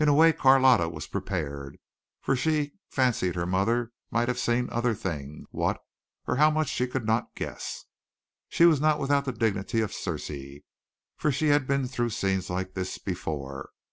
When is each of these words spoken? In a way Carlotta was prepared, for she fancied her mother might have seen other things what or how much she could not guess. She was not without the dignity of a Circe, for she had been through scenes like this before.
In 0.00 0.08
a 0.08 0.12
way 0.12 0.32
Carlotta 0.32 0.88
was 0.88 1.06
prepared, 1.06 1.78
for 2.20 2.34
she 2.34 2.72
fancied 2.90 3.36
her 3.36 3.46
mother 3.46 3.92
might 4.10 4.26
have 4.26 4.40
seen 4.40 4.68
other 4.70 4.92
things 4.92 5.46
what 5.52 5.78
or 6.26 6.34
how 6.34 6.50
much 6.50 6.68
she 6.68 6.88
could 6.88 7.06
not 7.06 7.32
guess. 7.36 7.84
She 8.48 8.64
was 8.64 8.80
not 8.80 8.98
without 8.98 9.24
the 9.24 9.30
dignity 9.30 9.80
of 9.80 9.90
a 9.90 9.92
Circe, 9.92 10.62
for 11.16 11.30
she 11.30 11.46
had 11.50 11.68
been 11.68 11.86
through 11.86 12.10
scenes 12.10 12.50
like 12.50 12.74
this 12.74 12.98
before. 12.98 13.70